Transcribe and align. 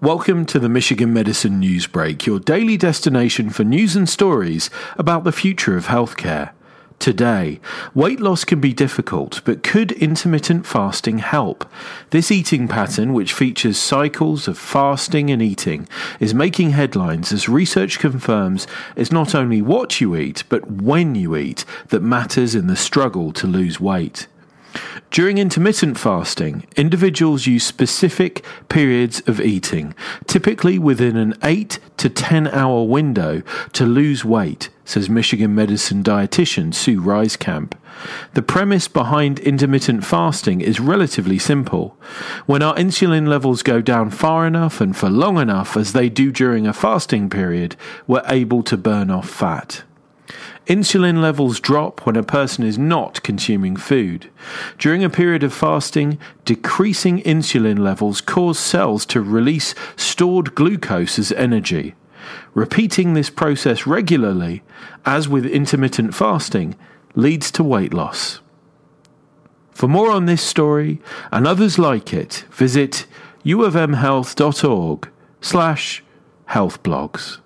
Welcome 0.00 0.46
to 0.46 0.60
the 0.60 0.68
Michigan 0.68 1.12
Medicine 1.12 1.58
News 1.58 1.88
Break, 1.88 2.24
your 2.24 2.38
daily 2.38 2.76
destination 2.76 3.50
for 3.50 3.64
news 3.64 3.96
and 3.96 4.08
stories 4.08 4.70
about 4.96 5.24
the 5.24 5.32
future 5.32 5.76
of 5.76 5.86
healthcare. 5.86 6.50
Today, 7.00 7.58
weight 7.94 8.20
loss 8.20 8.44
can 8.44 8.60
be 8.60 8.72
difficult, 8.72 9.40
but 9.44 9.64
could 9.64 9.90
intermittent 9.90 10.66
fasting 10.66 11.18
help? 11.18 11.68
This 12.10 12.30
eating 12.30 12.68
pattern, 12.68 13.12
which 13.12 13.32
features 13.32 13.76
cycles 13.76 14.46
of 14.46 14.56
fasting 14.56 15.32
and 15.32 15.42
eating, 15.42 15.88
is 16.20 16.32
making 16.32 16.70
headlines 16.70 17.32
as 17.32 17.48
research 17.48 17.98
confirms 17.98 18.68
it's 18.94 19.10
not 19.10 19.34
only 19.34 19.60
what 19.60 20.00
you 20.00 20.14
eat, 20.14 20.44
but 20.48 20.70
when 20.70 21.16
you 21.16 21.34
eat 21.34 21.64
that 21.88 22.02
matters 22.02 22.54
in 22.54 22.68
the 22.68 22.76
struggle 22.76 23.32
to 23.32 23.48
lose 23.48 23.80
weight. 23.80 24.28
During 25.10 25.38
intermittent 25.38 25.98
fasting, 25.98 26.66
individuals 26.76 27.46
use 27.46 27.64
specific 27.64 28.44
periods 28.68 29.20
of 29.26 29.40
eating, 29.40 29.94
typically 30.26 30.78
within 30.78 31.16
an 31.16 31.34
8 31.42 31.78
to 31.96 32.08
10 32.08 32.48
hour 32.48 32.84
window, 32.84 33.42
to 33.72 33.86
lose 33.86 34.24
weight, 34.24 34.68
says 34.84 35.08
Michigan 35.08 35.54
medicine 35.54 36.02
dietitian 36.02 36.74
Sue 36.74 37.00
Ryskamp. 37.00 37.72
The 38.34 38.42
premise 38.42 38.86
behind 38.86 39.38
intermittent 39.40 40.04
fasting 40.04 40.60
is 40.60 40.78
relatively 40.78 41.38
simple. 41.38 41.96
When 42.46 42.62
our 42.62 42.74
insulin 42.76 43.26
levels 43.26 43.62
go 43.62 43.80
down 43.80 44.10
far 44.10 44.46
enough 44.46 44.80
and 44.80 44.96
for 44.96 45.10
long 45.10 45.38
enough, 45.38 45.76
as 45.76 45.92
they 45.92 46.08
do 46.08 46.30
during 46.30 46.66
a 46.66 46.72
fasting 46.72 47.28
period, 47.28 47.76
we're 48.06 48.22
able 48.26 48.62
to 48.64 48.76
burn 48.76 49.10
off 49.10 49.28
fat. 49.28 49.82
Insulin 50.66 51.22
levels 51.22 51.60
drop 51.60 52.04
when 52.04 52.16
a 52.16 52.22
person 52.22 52.64
is 52.64 52.78
not 52.78 53.22
consuming 53.22 53.76
food. 53.76 54.30
During 54.78 55.02
a 55.02 55.10
period 55.10 55.42
of 55.42 55.54
fasting, 55.54 56.18
decreasing 56.44 57.22
insulin 57.22 57.78
levels 57.78 58.20
cause 58.20 58.58
cells 58.58 59.06
to 59.06 59.22
release 59.22 59.74
stored 59.96 60.54
glucose 60.54 61.18
as 61.18 61.32
energy. 61.32 61.94
Repeating 62.52 63.14
this 63.14 63.30
process 63.30 63.86
regularly, 63.86 64.62
as 65.06 65.28
with 65.28 65.46
intermittent 65.46 66.14
fasting, 66.14 66.76
leads 67.14 67.50
to 67.52 67.64
weight 67.64 67.94
loss. 67.94 68.40
For 69.70 69.88
more 69.88 70.10
on 70.10 70.26
this 70.26 70.42
story 70.42 71.00
and 71.30 71.46
others 71.46 71.78
like 71.78 72.12
it, 72.12 72.44
visit 72.50 73.06
uofmhealth.org 73.44 75.08
slash 75.40 76.04
healthblogs. 76.50 77.38